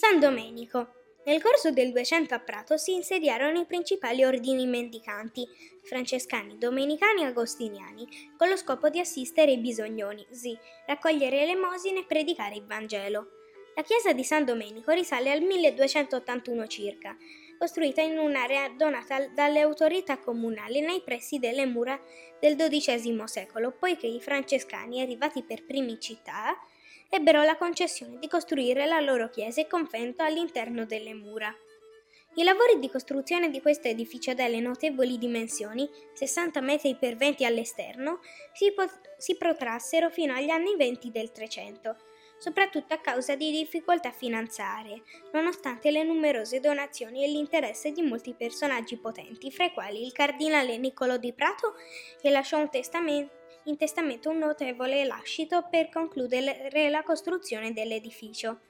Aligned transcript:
San 0.00 0.18
Domenico. 0.18 0.94
Nel 1.26 1.42
corso 1.42 1.72
del 1.72 1.92
200 1.92 2.32
a 2.32 2.38
Prato 2.38 2.78
si 2.78 2.94
insediarono 2.94 3.60
i 3.60 3.66
principali 3.66 4.24
ordini 4.24 4.64
mendicanti, 4.64 5.46
francescani, 5.82 6.56
domenicani 6.56 7.20
e 7.20 7.26
agostiniani, 7.26 8.08
con 8.38 8.48
lo 8.48 8.56
scopo 8.56 8.88
di 8.88 8.98
assistere 8.98 9.50
i 9.50 9.58
bisognosi, 9.58 10.58
raccogliere 10.86 11.42
elemosine 11.42 11.98
e 11.98 12.04
predicare 12.06 12.54
il 12.54 12.64
Vangelo. 12.64 13.26
La 13.76 13.82
chiesa 13.82 14.14
di 14.14 14.24
San 14.24 14.46
Domenico 14.46 14.90
risale 14.92 15.32
al 15.32 15.42
1281 15.42 16.66
circa, 16.66 17.14
costruita 17.58 18.00
in 18.00 18.16
un'area 18.16 18.70
donata 18.70 19.26
dalle 19.26 19.60
autorità 19.60 20.16
comunali 20.16 20.80
nei 20.80 21.02
pressi 21.02 21.38
delle 21.38 21.66
mura 21.66 22.00
del 22.40 22.56
XII 22.56 23.22
secolo, 23.26 23.70
poiché 23.70 24.06
i 24.06 24.22
francescani, 24.22 25.02
arrivati 25.02 25.42
per 25.42 25.62
primi 25.66 25.90
in 25.90 26.00
città, 26.00 26.58
ebbero 27.10 27.42
la 27.42 27.56
concessione 27.56 28.18
di 28.18 28.28
costruire 28.28 28.86
la 28.86 29.00
loro 29.00 29.28
chiesa 29.28 29.60
e 29.60 29.66
convento 29.66 30.22
all'interno 30.22 30.86
delle 30.86 31.12
mura. 31.12 31.52
I 32.34 32.44
lavori 32.44 32.78
di 32.78 32.88
costruzione 32.88 33.50
di 33.50 33.60
questo 33.60 33.88
edificio 33.88 34.32
dalle 34.34 34.60
notevoli 34.60 35.18
dimensioni, 35.18 35.90
60 36.14 36.60
metri 36.60 36.94
per 36.94 37.16
20 37.16 37.44
all'esterno, 37.44 38.20
si, 38.52 38.72
pot- 38.72 39.16
si 39.18 39.36
protrassero 39.36 40.10
fino 40.10 40.32
agli 40.32 40.50
anni 40.50 40.76
20 40.76 41.10
del 41.10 41.32
Trecento, 41.32 41.96
soprattutto 42.38 42.94
a 42.94 43.00
causa 43.00 43.34
di 43.34 43.50
difficoltà 43.50 44.12
finanziarie, 44.12 45.02
nonostante 45.32 45.90
le 45.90 46.04
numerose 46.04 46.60
donazioni 46.60 47.24
e 47.24 47.26
l'interesse 47.26 47.90
di 47.90 48.02
molti 48.02 48.32
personaggi 48.34 48.96
potenti, 48.96 49.50
fra 49.50 49.64
i 49.64 49.72
quali 49.72 50.04
il 50.04 50.12
cardinale 50.12 50.78
Niccolò 50.78 51.16
di 51.16 51.32
Prato, 51.32 51.74
che 52.20 52.30
lasciò 52.30 52.58
un 52.58 52.70
testamento 52.70 53.39
in 53.64 53.76
testamento 53.76 54.30
un 54.30 54.38
notevole 54.38 55.04
lascito 55.04 55.66
per 55.70 55.88
concludere 55.90 56.88
la 56.90 57.02
costruzione 57.02 57.72
dell'edificio. 57.72 58.60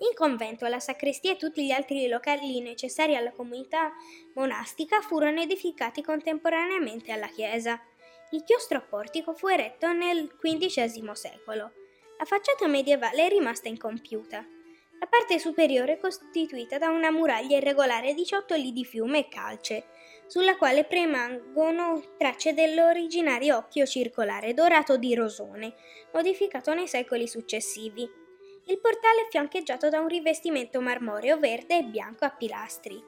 In 0.00 0.14
convento, 0.14 0.66
la 0.66 0.78
sacrestia 0.78 1.32
e 1.32 1.36
tutti 1.36 1.64
gli 1.64 1.70
altri 1.70 2.06
locali 2.08 2.60
necessari 2.60 3.16
alla 3.16 3.32
comunità 3.32 3.92
monastica 4.34 5.00
furono 5.00 5.40
edificati 5.40 6.02
contemporaneamente 6.02 7.10
alla 7.10 7.26
chiesa. 7.26 7.80
Il 8.30 8.44
chiostro 8.44 8.84
portico 8.86 9.32
fu 9.32 9.48
eretto 9.48 9.92
nel 9.92 10.28
XV 10.38 11.12
secolo. 11.12 11.72
La 12.18 12.24
facciata 12.24 12.66
medievale 12.66 13.26
è 13.26 13.28
rimasta 13.28 13.68
incompiuta. 13.68 14.57
La 15.00 15.06
parte 15.06 15.38
superiore 15.38 15.92
è 15.92 15.98
costituita 15.98 16.78
da 16.78 16.88
una 16.88 17.10
muraglia 17.10 17.56
irregolare 17.56 18.14
di 18.14 18.24
ciottoli 18.24 18.72
di 18.72 18.84
fiume 18.84 19.20
e 19.20 19.28
calce, 19.28 19.86
sulla 20.26 20.56
quale 20.56 20.84
premangono 20.84 22.16
tracce 22.16 22.52
dell'originario 22.52 23.56
occhio 23.56 23.86
circolare 23.86 24.54
dorato 24.54 24.96
di 24.96 25.14
rosone, 25.14 25.74
modificato 26.12 26.74
nei 26.74 26.88
secoli 26.88 27.28
successivi. 27.28 28.02
Il 28.64 28.80
portale 28.80 29.22
è 29.22 29.28
fiancheggiato 29.30 29.88
da 29.88 30.00
un 30.00 30.08
rivestimento 30.08 30.80
marmoreo 30.80 31.38
verde 31.38 31.78
e 31.78 31.84
bianco 31.84 32.24
a 32.24 32.30
pilastri. 32.30 33.02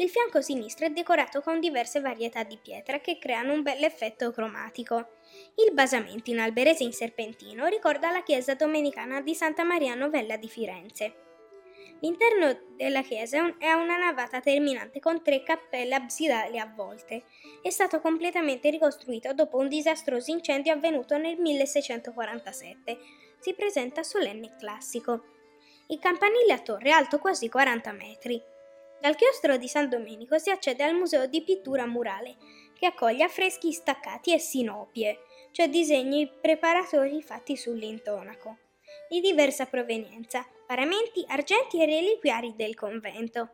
Il 0.00 0.08
fianco 0.08 0.40
sinistro 0.40 0.86
è 0.86 0.90
decorato 0.90 1.40
con 1.40 1.58
diverse 1.58 1.98
varietà 1.98 2.44
di 2.44 2.56
pietra 2.56 3.00
che 3.00 3.18
creano 3.18 3.52
un 3.52 3.62
bel 3.62 3.82
effetto 3.82 4.30
cromatico. 4.30 5.14
Il 5.56 5.72
basamento 5.72 6.30
in 6.30 6.38
alberese 6.38 6.84
in 6.84 6.92
serpentino 6.92 7.66
ricorda 7.66 8.12
la 8.12 8.22
chiesa 8.22 8.54
domenicana 8.54 9.20
di 9.20 9.34
Santa 9.34 9.64
Maria 9.64 9.96
Novella 9.96 10.36
di 10.36 10.48
Firenze. 10.48 11.14
L'interno 12.00 12.76
della 12.76 13.02
chiesa 13.02 13.56
è 13.58 13.72
una 13.72 13.96
navata 13.96 14.40
terminante 14.40 15.00
con 15.00 15.20
tre 15.20 15.42
cappelle 15.42 15.96
absidali 15.96 16.60
a 16.60 16.72
volte. 16.72 17.24
È 17.60 17.70
stato 17.70 18.00
completamente 18.00 18.70
ricostruito 18.70 19.32
dopo 19.32 19.58
un 19.58 19.66
disastroso 19.66 20.30
incendio 20.30 20.74
avvenuto 20.74 21.18
nel 21.18 21.40
1647. 21.40 22.98
Si 23.40 23.52
presenta 23.52 24.04
solenne 24.04 24.46
e 24.46 24.56
classico. 24.60 25.24
Il 25.88 25.98
campanile 25.98 26.52
a 26.52 26.60
torre 26.60 26.90
è 26.90 26.92
alto 26.92 27.18
quasi 27.18 27.48
40 27.48 27.92
metri. 27.92 28.56
Dal 29.00 29.14
chiostro 29.14 29.56
di 29.56 29.68
San 29.68 29.88
Domenico 29.88 30.38
si 30.38 30.50
accede 30.50 30.82
al 30.82 30.94
Museo 30.94 31.26
di 31.26 31.42
pittura 31.42 31.86
murale, 31.86 32.36
che 32.76 32.86
accoglie 32.86 33.24
affreschi 33.24 33.72
staccati 33.72 34.32
e 34.32 34.38
sinopie, 34.38 35.20
cioè 35.52 35.68
disegni 35.68 36.28
preparatori 36.40 37.22
fatti 37.22 37.56
sull'intonaco, 37.56 38.58
di 39.08 39.20
diversa 39.20 39.66
provenienza, 39.66 40.44
paramenti, 40.66 41.24
argenti 41.28 41.80
e 41.80 41.86
reliquiari 41.86 42.54
del 42.56 42.74
convento. 42.74 43.50